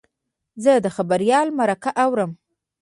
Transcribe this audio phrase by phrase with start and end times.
[0.63, 2.31] زه د خبریال مرکه اورم.